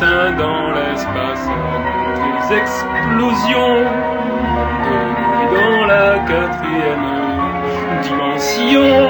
dans 0.00 0.70
l'espace. 0.72 1.46
Des 2.48 2.56
explosions 2.56 3.76
de 4.86 4.96
dans 5.54 5.86
la 5.86 6.18
quatrième 6.20 7.08
dimension. 8.02 9.09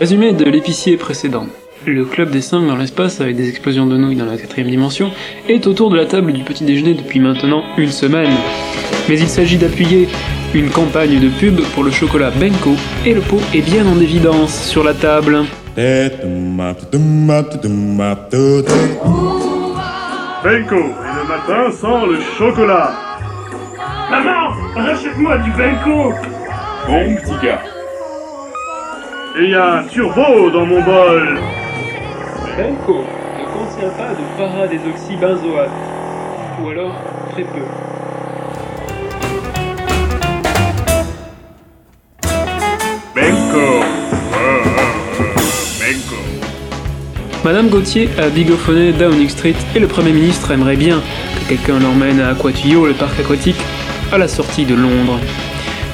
Résumé 0.00 0.32
de 0.32 0.44
l'épicier 0.44 0.96
précédent. 0.96 1.46
Le 1.84 2.04
club 2.04 2.30
des 2.30 2.40
5 2.40 2.68
dans 2.68 2.76
l'espace 2.76 3.20
avec 3.20 3.34
des 3.34 3.48
explosions 3.48 3.84
de 3.86 3.96
nouilles 3.96 4.14
dans 4.14 4.26
la 4.26 4.36
quatrième 4.36 4.70
dimension 4.70 5.10
est 5.48 5.66
autour 5.66 5.90
de 5.90 5.96
la 5.96 6.06
table 6.06 6.32
du 6.32 6.44
petit 6.44 6.62
déjeuner 6.62 6.94
depuis 6.94 7.18
maintenant 7.18 7.64
une 7.76 7.90
semaine. 7.90 8.30
Mais 9.08 9.18
il 9.18 9.26
s'agit 9.28 9.56
d'appuyer 9.56 10.08
une 10.54 10.70
campagne 10.70 11.18
de 11.18 11.28
pub 11.28 11.60
pour 11.74 11.82
le 11.82 11.90
chocolat 11.90 12.30
Benko 12.30 12.76
et 13.04 13.12
le 13.12 13.20
pot 13.20 13.40
est 13.52 13.62
bien 13.62 13.84
en 13.88 13.98
évidence 14.00 14.68
sur 14.68 14.84
la 14.84 14.94
table. 14.94 15.44
Benko, 20.44 20.76
et 20.76 21.14
le 21.16 21.26
matin 21.26 21.72
sans 21.72 22.06
le 22.06 22.20
chocolat. 22.38 22.92
Maman, 24.10 24.50
rachète-moi 24.76 25.38
du 25.38 25.50
Benko 25.50 26.12
Bon 26.86 27.16
petit 27.16 27.44
gars. 27.44 27.62
Et 29.40 29.44
il 29.44 29.50
y 29.50 29.54
a 29.54 29.74
un 29.74 29.84
turbo 29.84 30.50
dans 30.50 30.66
mon 30.66 30.82
bol. 30.82 31.38
Benko 32.56 33.04
ne 33.38 33.44
contient 33.44 33.90
pas 33.90 34.10
de 34.10 34.36
paradésoxybenzoate. 34.36 35.70
Ou 36.60 36.68
alors 36.70 36.92
très 37.30 37.44
peu. 37.44 37.60
Benko. 43.14 43.84
Benko. 45.78 46.16
Madame 47.44 47.68
Gauthier 47.68 48.08
a 48.18 48.30
bigophoné 48.30 48.90
Downing 48.90 49.28
Street 49.28 49.54
et 49.76 49.78
le 49.78 49.86
Premier 49.86 50.10
ministre 50.10 50.50
aimerait 50.50 50.74
bien 50.74 51.00
que 51.36 51.48
quelqu'un 51.50 51.78
l'emmène 51.78 52.18
à 52.18 52.30
Aquatuyo, 52.30 52.86
le 52.86 52.94
parc 52.94 53.20
aquatique, 53.20 53.60
à 54.10 54.18
la 54.18 54.26
sortie 54.26 54.64
de 54.64 54.74
Londres. 54.74 55.20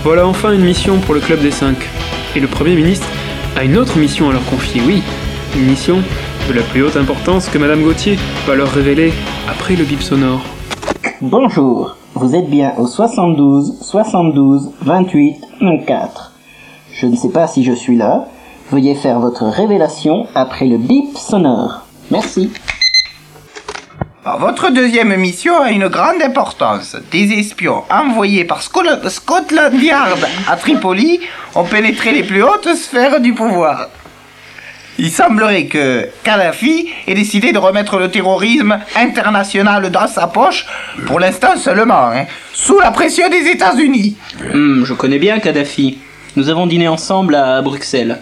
Voilà 0.03 0.27
enfin 0.27 0.55
une 0.55 0.65
mission 0.65 0.99
pour 1.01 1.13
le 1.13 1.21
Club 1.21 1.41
des 1.41 1.51
5. 1.51 1.77
Et 2.37 2.41
le 2.41 2.47
Premier 2.49 2.75
ministre 2.75 3.07
a 3.57 3.65
une 3.65 3.77
autre 3.77 3.99
mission 3.99 4.29
à 4.31 4.33
leur 4.33 4.45
confier, 4.47 4.81
oui, 4.85 5.03
une 5.57 5.67
mission 5.67 5.97
de 6.49 6.53
la 6.53 6.63
plus 6.63 6.83
haute 6.83 6.97
importance 6.97 7.49
que 7.49 7.59
Madame 7.59 7.83
Gauthier 7.83 8.19
va 8.47 8.55
leur 8.55 8.71
révéler 8.71 9.13
après 9.49 9.77
le 9.77 9.85
bip 9.85 10.03
sonore. 10.03 10.41
Bonjour, 11.21 11.97
vous 12.15 12.35
êtes 12.35 12.51
bien 12.51 12.73
au 12.79 12.87
72 12.87 13.79
72 13.81 14.73
28 14.83 15.41
94. 15.61 16.33
Je 16.93 17.07
ne 17.07 17.17
sais 17.17 17.31
pas 17.31 17.47
si 17.47 17.65
je 17.65 17.73
suis 17.73 17.97
là. 17.97 18.27
Veuillez 18.71 18.95
faire 18.95 19.21
votre 19.21 19.45
révélation 19.45 20.27
après 20.35 20.67
le 20.67 20.79
bip 20.79 21.17
sonore. 21.17 21.87
Merci. 22.11 22.51
Votre 24.25 24.71
deuxième 24.71 25.15
mission 25.17 25.61
a 25.61 25.71
une 25.71 25.89
grande 25.89 26.23
importance. 26.23 26.97
Des 27.11 27.31
espions 27.35 27.83
envoyés 27.91 28.45
par 28.45 28.63
Sco- 28.63 29.09
Scotland 29.11 29.75
Yard 29.83 30.19
à 30.49 30.57
Tripoli 30.57 31.21
ont 31.55 31.65
pénétré 31.65 32.13
les 32.13 32.23
plus 32.23 32.43
hautes 32.43 32.75
sphères 32.75 33.21
du 33.21 33.35
pouvoir. 33.35 33.89
Il 34.99 35.11
semblerait 35.11 35.67
que 35.67 36.09
Kadhafi 36.23 36.89
ait 37.07 37.15
décidé 37.15 37.53
de 37.53 37.59
remettre 37.59 37.99
le 37.99 38.11
terrorisme 38.11 38.79
international 38.97 39.91
dans 39.91 40.07
sa 40.07 40.27
poche, 40.29 40.65
pour 41.07 41.21
l'instant 41.21 41.57
seulement, 41.57 42.11
hein, 42.13 42.25
sous 42.55 42.79
la 42.79 42.93
pression 42.93 43.29
des 43.29 43.49
États-Unis. 43.49 44.17
Hmm, 44.55 44.85
je 44.85 44.95
connais 44.95 45.19
bien 45.19 45.39
Kadhafi. 45.41 45.99
Nous 46.37 46.49
avons 46.49 46.67
dîné 46.67 46.89
ensemble 46.89 47.35
à 47.35 47.61
Bruxelles. 47.61 48.21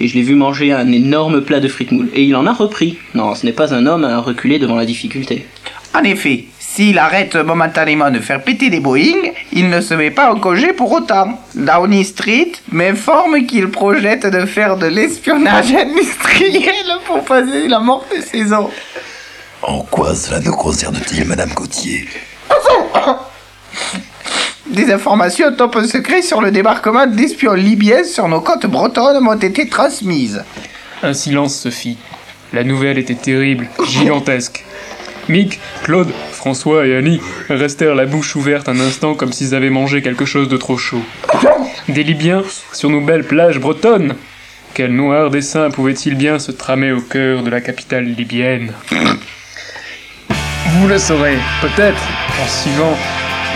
Et 0.00 0.08
je 0.08 0.14
l'ai 0.14 0.22
vu 0.22 0.34
manger 0.34 0.72
un 0.72 0.90
énorme 0.92 1.40
plat 1.42 1.60
de 1.60 1.68
frites 1.68 1.92
moules. 1.92 2.10
Et 2.14 2.24
il 2.24 2.34
en 2.36 2.46
a 2.46 2.52
repris. 2.52 2.98
Non, 3.14 3.34
ce 3.34 3.46
n'est 3.46 3.52
pas 3.52 3.74
un 3.74 3.86
homme 3.86 4.04
à 4.04 4.18
reculer 4.18 4.58
devant 4.58 4.76
la 4.76 4.86
difficulté. 4.86 5.46
En 5.94 6.02
effet, 6.02 6.46
s'il 6.58 6.98
arrête 6.98 7.36
momentanément 7.36 8.10
de 8.10 8.18
faire 8.18 8.42
péter 8.42 8.68
des 8.68 8.80
Boeing, 8.80 9.30
il 9.52 9.70
ne 9.70 9.80
se 9.80 9.94
met 9.94 10.10
pas 10.10 10.32
en 10.32 10.40
congé 10.40 10.72
pour 10.72 10.90
autant. 10.90 11.38
Downing 11.54 12.02
Street 12.02 12.50
m'informe 12.72 13.46
qu'il 13.46 13.68
projette 13.68 14.26
de 14.26 14.44
faire 14.44 14.76
de 14.76 14.86
l'espionnage 14.86 15.72
industriel 15.74 16.84
pour 17.06 17.24
passer 17.24 17.68
la 17.68 17.78
mort 17.78 18.04
de 18.10 18.20
ses 18.20 18.52
os. 18.52 18.70
En 19.62 19.82
quoi 19.82 20.16
cela 20.16 20.40
nous 20.40 20.56
concerne-t-il, 20.56 21.24
Madame 21.26 21.50
Gauthier? 21.54 22.08
Des 24.74 24.90
informations 24.90 25.54
top 25.54 25.78
secret 25.84 26.20
sur 26.20 26.40
le 26.40 26.50
débarquement 26.50 27.06
d'espions 27.06 27.52
libyens 27.52 28.02
sur 28.02 28.26
nos 28.26 28.40
côtes 28.40 28.66
bretonnes 28.66 29.22
m'ont 29.22 29.38
été 29.38 29.68
transmises. 29.68 30.42
Un 31.04 31.14
silence 31.14 31.56
se 31.56 31.70
fit. 31.70 31.96
La 32.52 32.64
nouvelle 32.64 32.98
était 32.98 33.14
terrible, 33.14 33.68
gigantesque. 33.86 34.64
Mick, 35.28 35.60
Claude, 35.84 36.10
François 36.32 36.88
et 36.88 36.96
Annie 36.96 37.20
restèrent 37.48 37.94
la 37.94 38.04
bouche 38.04 38.34
ouverte 38.34 38.68
un 38.68 38.80
instant 38.80 39.14
comme 39.14 39.32
s'ils 39.32 39.54
avaient 39.54 39.70
mangé 39.70 40.02
quelque 40.02 40.24
chose 40.24 40.48
de 40.48 40.56
trop 40.56 40.76
chaud. 40.76 41.02
Des 41.88 42.02
Libyens 42.02 42.42
sur 42.72 42.90
nos 42.90 43.00
belles 43.00 43.24
plages 43.24 43.60
bretonnes 43.60 44.16
Quel 44.74 44.92
noir 44.92 45.30
dessein 45.30 45.70
pouvait-il 45.70 46.16
bien 46.16 46.40
se 46.40 46.50
tramer 46.50 46.90
au 46.90 47.00
cœur 47.00 47.44
de 47.44 47.50
la 47.50 47.60
capitale 47.60 48.06
libyenne? 48.06 48.72
Vous 48.90 50.88
le 50.88 50.98
saurez, 50.98 51.38
peut-être, 51.62 52.02
en 52.42 52.48
suivant 52.48 52.96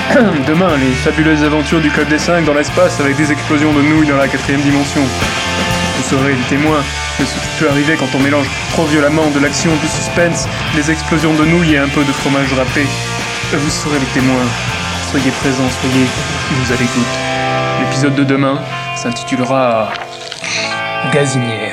demain 0.46 0.76
les 0.78 0.92
fabuleuses 0.92 1.44
aventures 1.44 1.80
du 1.80 1.90
Club 1.90 2.08
des 2.08 2.18
5 2.18 2.44
dans 2.44 2.54
l'espace 2.54 3.00
avec 3.00 3.16
des 3.16 3.30
explosions 3.30 3.72
de 3.72 3.82
nouilles 3.82 4.06
dans 4.06 4.16
la 4.16 4.28
quatrième 4.28 4.60
dimension. 4.62 5.02
Vous 5.02 6.02
serez 6.02 6.34
les 6.34 6.48
témoins 6.48 6.82
de 7.18 7.24
ce 7.24 7.34
qui 7.34 7.48
peut 7.58 7.68
arriver 7.68 7.96
quand 7.96 8.08
on 8.14 8.20
mélange 8.20 8.46
trop 8.72 8.84
violemment 8.84 9.28
de 9.30 9.40
l'action, 9.40 9.70
du 9.76 9.88
suspense, 9.88 10.46
des 10.74 10.90
explosions 10.90 11.34
de 11.34 11.44
nouilles 11.44 11.74
et 11.74 11.78
un 11.78 11.88
peu 11.88 12.04
de 12.04 12.12
fromage 12.12 12.52
râpé. 12.54 12.86
Vous 13.52 13.70
serez 13.70 13.98
les 13.98 14.06
témoins. 14.06 14.46
Soyez 15.10 15.30
présents, 15.42 15.68
soyez 15.80 16.06
nous 16.56 16.72
à 16.72 16.76
l'écoute. 16.76 17.14
L'épisode 17.80 18.14
de 18.14 18.24
demain 18.24 18.58
s'intitulera 18.96 19.92
Gazinière. 21.12 21.67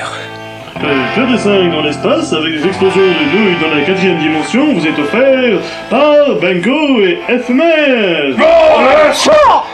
Club 0.78 1.30
des 1.30 1.38
5 1.38 1.72
dans 1.72 1.82
l'espace 1.82 2.32
avec 2.32 2.52
des 2.52 2.66
explosions 2.66 3.00
de 3.00 3.38
nouilles 3.38 3.56
dans 3.60 3.74
la 3.74 3.82
quatrième 3.82 4.18
dimension 4.18 4.74
vous 4.74 4.86
est 4.86 4.98
offert 4.98 5.58
par 5.88 6.34
Benko 6.40 7.00
et 7.00 7.18
FMS. 7.28 8.36
Oh, 8.38 9.65